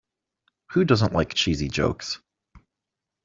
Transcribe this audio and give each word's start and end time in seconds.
Who 0.71 0.83
doesn't 0.83 1.13
like 1.13 1.35
cheesy 1.35 1.67
jokes? 1.69 2.17